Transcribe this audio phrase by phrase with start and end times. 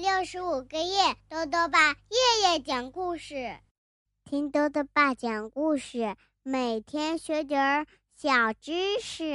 [0.00, 3.54] 六十五个夜，豆豆爸夜夜讲故事，
[4.24, 8.72] 听豆豆爸讲故事，每天学点儿小知
[9.02, 9.34] 识。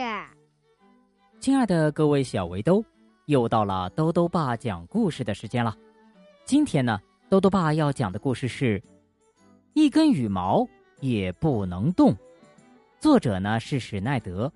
[1.40, 2.84] 亲爱的各位小围兜，
[3.28, 5.78] 又到了豆豆爸讲故事的时间了。
[6.46, 8.80] 今天呢，豆豆爸要讲的故事是
[9.74, 10.68] 《一根羽毛
[11.00, 12.12] 也不能动》，
[13.00, 14.52] 作者呢是史奈德，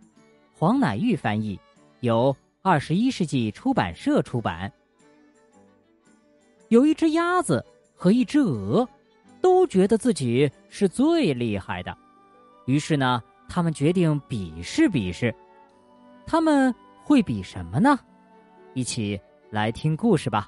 [0.56, 1.60] 黄乃玉翻译，
[2.00, 4.74] 由二十一世纪出版社出版。
[6.69, 7.64] 有一只鸭子
[7.96, 8.87] 和一只鹅，
[9.41, 11.95] 都觉得自己是最厉害的，
[12.65, 15.33] 于是呢，他们决定比试比试。
[16.25, 16.73] 他们
[17.04, 18.00] 会比什么呢？
[18.75, 19.19] 一起
[19.50, 20.47] 来听故事吧。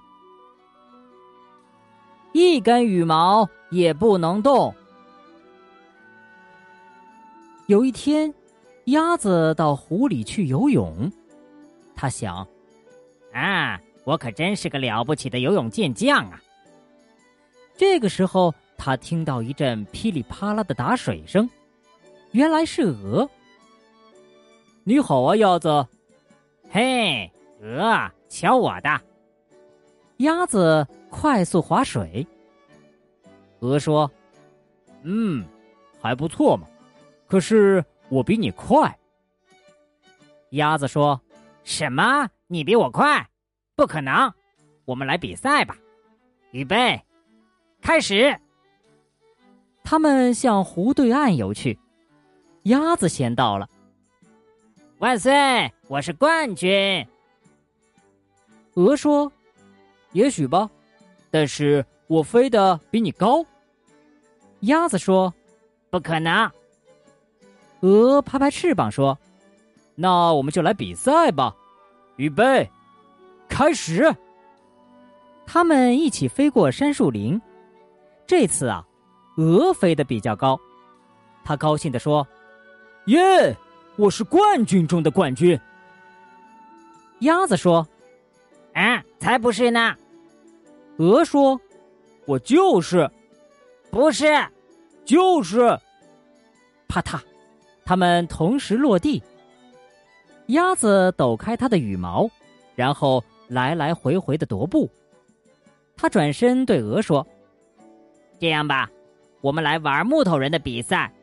[2.34, 4.74] 一根羽毛也不能动。
[7.66, 8.34] 有一天，
[8.86, 11.12] 鸭子到湖里去游泳，
[11.96, 12.48] 他想：
[13.34, 13.80] 啊。
[14.04, 16.42] 我可真是个了不起的游泳健将啊！
[17.78, 21.50] 这个时候，他听到一阵噼里啪啦的打水声，
[22.32, 23.30] 原来是鹅。
[24.84, 25.88] 你好啊，鸭子！
[26.70, 29.02] 嘿，鹅，瞧我的！
[30.18, 32.26] 鸭子快速划水。
[33.60, 34.10] 鹅说
[35.04, 35.46] ：“嗯，
[36.02, 36.68] 还不错嘛，
[37.28, 38.98] 可是我比你快。”
[40.52, 41.22] 鸭子说
[41.64, 42.28] ：“什么？
[42.48, 43.28] 你比我快？”
[43.82, 44.32] 不可能，
[44.86, 45.76] 我们来比赛吧！
[46.52, 47.04] 预备，
[47.82, 48.40] 开始。
[49.84, 51.80] 他们向湖对岸游去，
[52.66, 53.68] 鸭子先到了。
[55.00, 55.74] 万岁！
[55.88, 57.04] 我是冠军。
[58.76, 59.34] 鹅说
[60.14, 60.70] ：“也许吧，
[61.32, 63.44] 但是我飞得比你高。”
[64.62, 65.34] 鸭子说
[65.90, 66.52] ：“不可能。”
[67.82, 69.18] 鹅拍拍翅膀说
[69.98, 71.56] ：“那我们就来比赛吧！
[72.18, 72.70] 预备。”
[73.52, 74.16] 开始，
[75.46, 77.40] 他们一起飞过杉树林。
[78.26, 78.84] 这次啊，
[79.36, 80.58] 鹅飞得比较高，
[81.44, 82.26] 他高兴地说
[83.06, 83.56] ：“耶，
[83.98, 85.60] 我是冠军中的冠军。”
[87.20, 87.86] 鸭子说
[88.74, 89.96] ：“啊，才不是呢！”
[90.98, 91.60] 鹅说
[92.26, 93.12] ：“我就是，
[93.92, 94.26] 不是，
[95.04, 95.78] 就是。”
[96.88, 97.20] 啪嗒，
[97.86, 99.22] 他们同时落地。
[100.48, 102.28] 鸭子抖开它的羽毛，
[102.76, 103.22] 然后。
[103.52, 104.90] 来来回回的踱步，
[105.98, 107.28] 他转身对鹅说
[108.40, 108.90] ：“这样吧，
[109.42, 111.14] 我们来玩木头人的比赛，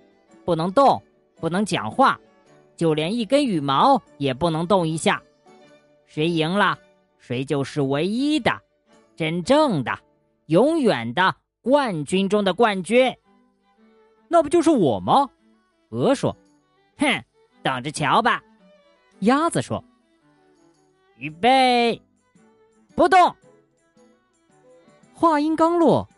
[0.45, 1.03] 不能动，
[1.37, 2.21] 不能讲话，
[2.77, 5.23] 就连一根羽毛也不能动一下。
[6.05, 6.79] 谁赢了，
[7.17, 8.53] 谁就是唯一的、
[9.17, 9.99] 真正的、
[10.49, 13.11] 永远的冠军中的冠军。
[14.29, 15.31] 那不就是我吗？”
[15.89, 16.37] 鹅说
[16.99, 17.25] ：“哼，
[17.63, 18.43] 等着瞧吧。”
[19.21, 19.83] 鸭子说
[21.17, 21.99] ：“预备。”
[22.99, 23.33] 不动。
[25.15, 26.09] 话音刚落，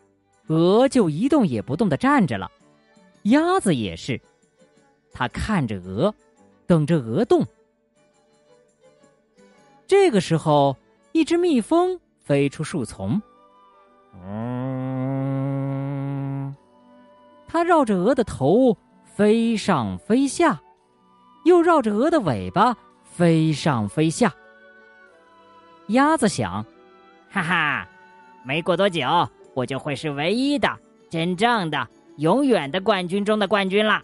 [0.47, 2.49] 鹅就一动也不动的站着了。
[3.25, 4.19] 鸭子也是，
[5.13, 6.11] 它看着鹅，
[6.65, 7.45] 等着鹅动。
[9.85, 10.75] 这个时候，
[11.11, 13.21] 一只蜜蜂飞出树丛，
[14.25, 14.95] 嗯，
[17.47, 18.75] 它绕着鹅的头
[19.05, 20.59] 飞上飞下，
[21.45, 24.33] 又绕着鹅的尾巴飞上飞下。
[25.91, 26.65] 鸭子想
[27.31, 27.87] ：“哈哈，
[28.43, 29.07] 没过多久，
[29.53, 30.67] 我就会是唯一的、
[31.09, 31.87] 真正的、
[32.17, 34.01] 永远的冠军中的冠军了。”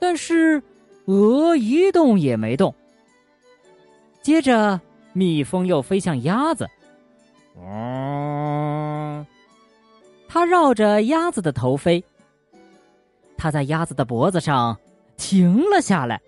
[0.00, 0.62] 但是，
[1.06, 2.74] 鹅一动也没动。
[4.22, 4.80] 接着，
[5.12, 6.68] 蜜蜂又飞向鸭子，
[7.56, 9.26] 嗯，
[10.28, 12.04] 它绕着鸭子的头飞，
[13.36, 14.78] 它在鸭子的脖子上
[15.16, 16.20] 停了下来。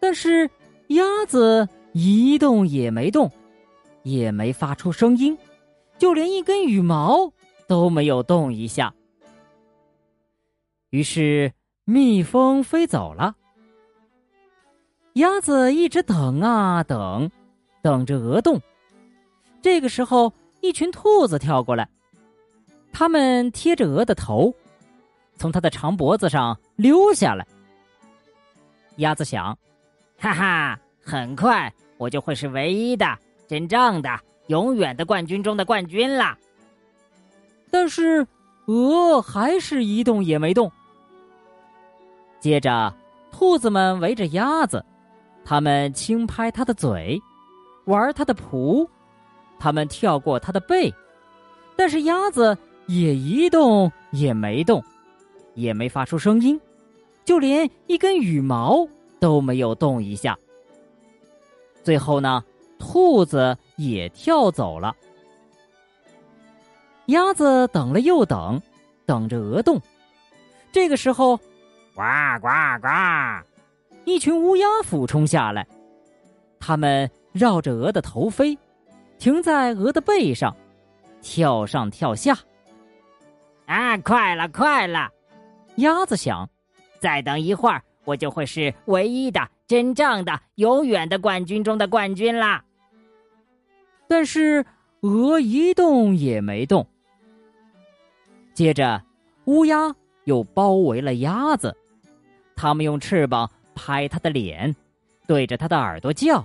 [0.00, 0.48] 但是，
[0.88, 1.68] 鸭子。
[1.92, 3.30] 一动也没动，
[4.02, 5.36] 也没发出声音，
[5.98, 7.32] 就连一根羽毛
[7.66, 8.94] 都没有动一下。
[10.90, 11.52] 于是
[11.84, 13.36] 蜜蜂飞走了，
[15.14, 17.30] 鸭子一直等啊等，
[17.82, 18.60] 等着鹅动。
[19.62, 21.88] 这个时候，一群兔子跳过来，
[22.92, 24.54] 它们贴着鹅的头，
[25.36, 27.46] 从它的长脖子上溜下来。
[28.96, 29.56] 鸭子想
[30.18, 33.04] ：“哈哈。”很快，我就会是唯一的、
[33.48, 34.08] 真正的、
[34.46, 36.38] 永远的冠军中的冠军了。
[37.68, 38.24] 但是，
[38.66, 40.70] 鹅还是一动也没动。
[42.38, 42.94] 接着，
[43.32, 44.84] 兔子们围着鸭子，
[45.44, 47.20] 它们轻拍它的嘴，
[47.86, 48.86] 玩它的蹼，
[49.58, 50.94] 它们跳过它的背，
[51.74, 54.80] 但是鸭子也一动也没动，
[55.54, 56.60] 也没发出声音，
[57.24, 58.86] 就连一根羽毛
[59.18, 60.38] 都没有动一下。
[61.82, 62.44] 最后呢，
[62.78, 64.94] 兔子也跳走了。
[67.06, 68.60] 鸭子等了又等，
[69.04, 69.80] 等着鹅动。
[70.70, 71.36] 这个时候，
[71.94, 72.02] 呱
[72.40, 72.48] 呱
[72.80, 72.88] 呱！
[74.04, 75.66] 一群乌鸦俯冲下来，
[76.60, 78.56] 它们绕着鹅的头飞，
[79.18, 80.56] 停在鹅的背上，
[81.20, 82.38] 跳上跳下。
[83.66, 85.10] 啊，快了，快了！
[85.76, 86.48] 鸭子想，
[87.00, 89.40] 再等一会儿，我就会是唯一的、
[89.70, 92.60] 真正的、永远的冠军中的冠军啦。
[94.08, 94.66] 但是
[95.02, 96.84] 鹅一动也没动。
[98.52, 99.00] 接着，
[99.44, 99.94] 乌鸦
[100.24, 101.72] 又包围了鸭子，
[102.56, 104.74] 它们用翅膀拍它的脸，
[105.28, 106.44] 对着它的耳朵叫，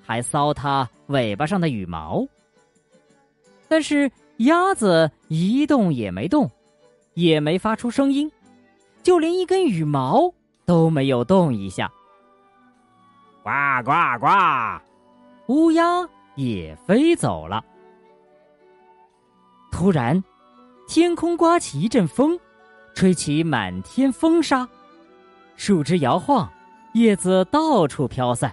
[0.00, 2.26] 还搔它尾巴上的羽毛。
[3.68, 6.50] 但是鸭子一动也没动，
[7.12, 8.32] 也没发出声音，
[9.02, 10.32] 就连一根羽毛
[10.64, 11.92] 都没有动一下。
[13.42, 13.50] 呱
[13.84, 14.82] 呱呱！
[15.48, 16.08] 乌鸦。
[16.34, 17.62] 也飞走了。
[19.70, 20.24] 突然，
[20.88, 22.40] 天空刮起一阵风，
[22.94, 24.66] 吹起满天风沙，
[25.56, 26.50] 树枝摇晃，
[26.94, 28.50] 叶子到处飘散。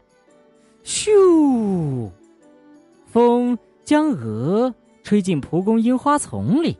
[0.83, 2.09] 咻！
[3.05, 6.77] 风将鹅吹进蒲公英花丛里。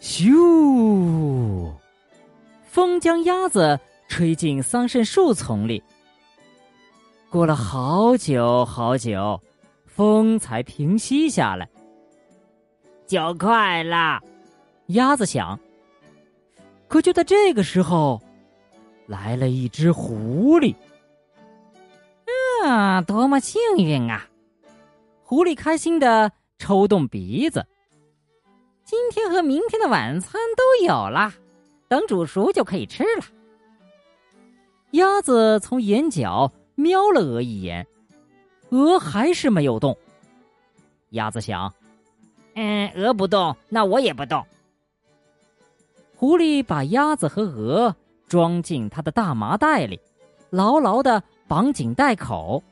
[0.00, 1.70] 咻！
[2.64, 3.78] 风将鸭子
[4.08, 5.82] 吹进桑葚树丛里。
[7.30, 9.40] 过了好久好久。
[9.86, 11.68] 风才平息下来，
[13.06, 14.18] 就快了。
[14.86, 15.58] 鸭子想。
[16.88, 18.20] 可就在这个时候，
[19.06, 20.74] 来了一只狐狸。
[22.64, 24.26] 啊，多么幸运啊！
[25.22, 27.66] 狐狸开心的抽动鼻子。
[28.84, 31.32] 今天和明天的晚餐都有了，
[31.88, 33.24] 等煮熟就可以吃了。
[34.92, 36.50] 鸭子从眼角
[36.80, 37.86] 瞄了鹅一眼。
[38.70, 39.96] 鹅还是没有动。
[41.10, 41.74] 鸭子想
[42.54, 44.44] ：“嗯，鹅不动，那我也不动。”
[46.16, 47.94] 狐狸把鸭子和鹅
[48.28, 49.98] 装进他的大麻袋里，
[50.50, 52.62] 牢牢的绑紧袋口，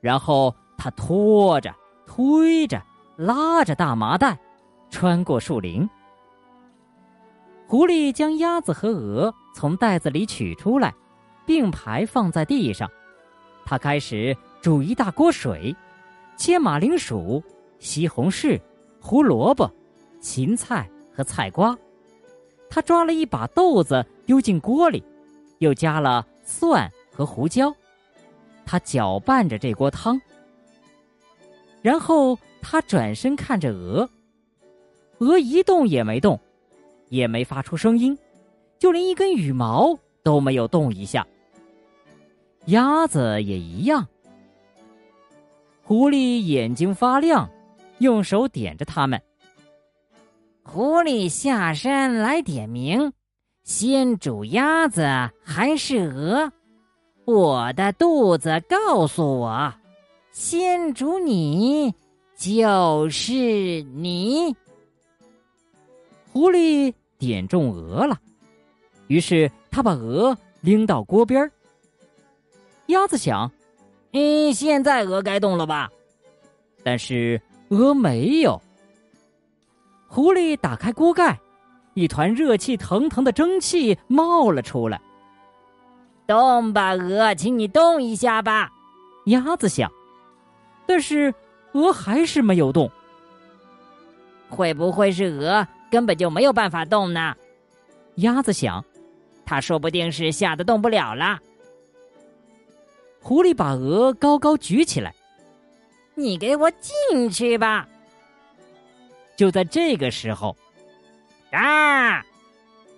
[0.00, 1.72] 然后他拖着、
[2.06, 2.82] 推着、
[3.16, 4.38] 拉着大麻袋，
[4.90, 5.88] 穿过树林。
[7.68, 10.94] 狐狸将鸭子和鹅从袋子里取出来，
[11.46, 12.90] 并排放在地上。
[13.68, 14.34] 他开始。
[14.60, 15.74] 煮一大锅水，
[16.36, 17.42] 切马铃薯、
[17.78, 18.60] 西红柿、
[19.00, 19.70] 胡萝卜、
[20.20, 21.78] 芹菜和菜瓜。
[22.68, 25.02] 他抓了一把豆子丢进锅里，
[25.58, 27.72] 又加了蒜和胡椒。
[28.66, 30.20] 他搅拌着这锅汤，
[31.82, 34.10] 然后他转身看着鹅，
[35.18, 36.38] 鹅一动也没动，
[37.10, 38.18] 也没发出声音，
[38.76, 41.24] 就连一根羽毛都没有动一下。
[42.68, 44.06] 鸭子也一样。
[45.82, 47.48] 狐狸眼睛发亮，
[47.98, 49.20] 用手点着它们。
[50.62, 53.10] 狐狸下山来点名，
[53.64, 55.02] 先煮鸭子
[55.42, 56.52] 还是鹅？
[57.24, 59.72] 我的肚子告诉我，
[60.30, 61.94] 先煮你
[62.36, 63.32] 就是
[63.94, 64.54] 你。
[66.32, 68.20] 狐狸点中鹅了，
[69.06, 71.50] 于是他把鹅拎到锅边儿
[72.88, 73.50] 鸭子想。
[74.12, 75.90] 嗯，现在鹅该动了吧？
[76.82, 78.60] 但是鹅没有。
[80.06, 81.38] 狐狸打开锅盖，
[81.92, 84.98] 一团热气腾腾的蒸汽冒了出来。
[86.26, 88.70] 动吧，鹅，请你动一下吧。
[89.26, 89.90] 鸭子想，
[90.86, 91.34] 但是
[91.72, 92.90] 鹅还是没有动。
[94.48, 97.36] 会不会是鹅根本就没有办法动呢？
[98.16, 98.82] 鸭子想，
[99.44, 101.38] 它说不定是吓得动不了了。
[103.28, 105.14] 狐狸把鹅高高举起来，
[106.14, 107.86] 你给我进去吧！
[109.36, 110.56] 就在这个时候，
[111.50, 112.24] 啊！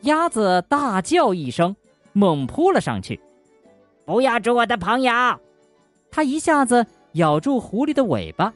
[0.02, 1.75] 鸭子大叫一声，
[2.12, 3.18] 猛扑了上去。
[4.04, 5.12] 不要捉我的朋友！
[6.12, 8.54] 它一下子咬住狐狸的尾巴，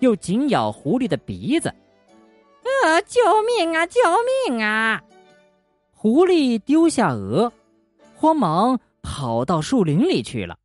[0.00, 1.70] 又紧咬狐狸的鼻子。
[1.70, 3.00] 啊！
[3.06, 3.86] 救命啊！
[3.86, 3.98] 救
[4.50, 5.02] 命啊！
[5.90, 7.50] 狐狸丢下鹅，
[8.14, 10.58] 慌忙跑到树林里去了。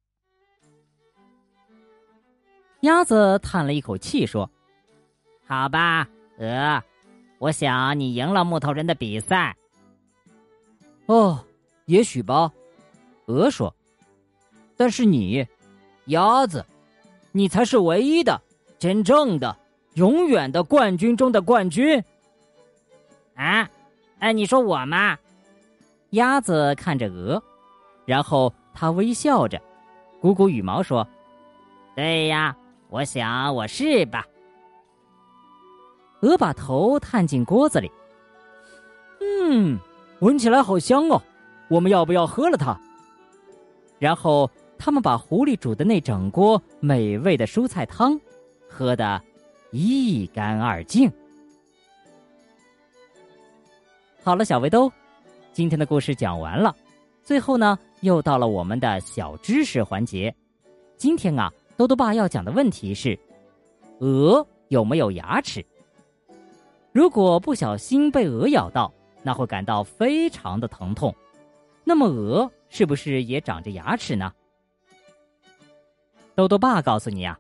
[2.82, 4.50] 鸭子叹了一口气说
[5.46, 6.08] ：“好吧，
[6.38, 6.82] 鹅，
[7.38, 9.56] 我想你赢了木头人的比赛。”
[11.08, 11.44] 哦，
[11.86, 12.52] 也许吧，
[13.26, 13.74] 鹅说。
[14.78, 15.46] 但是你，
[16.06, 16.66] 鸭子，
[17.34, 18.42] 你才是唯一的、
[18.78, 19.58] 真正的、
[19.96, 22.02] 永远的冠军中的冠军。
[23.36, 23.70] 啊，
[24.20, 25.18] 哎，你说我吗？
[26.12, 27.44] 鸭子看着鹅，
[28.06, 29.62] 然后他微笑着，
[30.22, 31.06] 鼓鼓羽毛说
[31.94, 32.56] ：“对呀。”
[32.90, 34.26] 我想我是吧。
[36.22, 37.90] 鹅把头探进锅子里，
[39.22, 39.80] 嗯，
[40.20, 41.22] 闻起来好香哦。
[41.70, 42.78] 我们要不要喝了它？
[44.00, 48.20] 然后他们把狐狸煮的那整锅美味的蔬菜汤
[48.68, 49.22] 喝得
[49.72, 51.12] 一干二净。
[54.24, 54.92] 好了，小围兜，
[55.54, 56.76] 今天的故事讲完了。
[57.24, 60.34] 最后呢，又到了我们的小知识环节。
[60.98, 63.18] 今天啊，豆豆爸要讲的问题是：
[64.00, 65.66] 鹅有没有牙齿？
[66.92, 68.94] 如果不小心被鹅咬到，
[69.24, 71.16] 那会感到非常的疼痛。
[71.86, 74.30] 那么鹅是不是也长着牙齿呢？
[76.36, 77.40] 豆豆爸告诉你啊，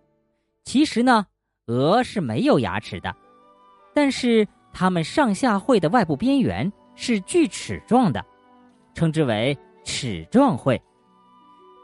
[0.63, 1.27] 其实呢，
[1.65, 3.13] 鹅是没有牙齿的，
[3.93, 8.25] 但是它们上下喙的外部边缘是锯齿状的，
[8.93, 9.57] 称之为。
[9.83, 10.79] 齿状喙，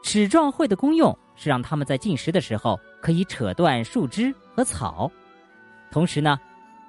[0.02, 5.10] 齿状喙的功用是让它们在进食的时候可以扯断树枝和草。
[5.90, 6.38] 同时呢，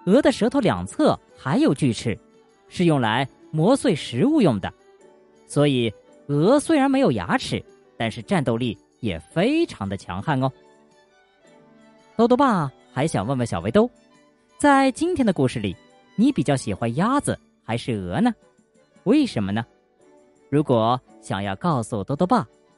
[0.05, 2.17] 鹅的舌头两侧还有锯齿，
[2.67, 4.73] 是用来磨碎食物用的。
[5.45, 5.93] 所以，
[6.27, 7.63] 鹅虽然没有牙齿，
[7.97, 10.51] 但是战斗力也非常的强悍哦。
[12.15, 13.89] 豆豆爸还想问问小围兜，
[14.57, 15.75] 在今天的故事里，
[16.15, 18.33] 你比较喜欢鸭子还是鹅呢？
[19.03, 19.65] 为什么呢？
[20.49, 22.45] 如果想要告诉兜兜爸，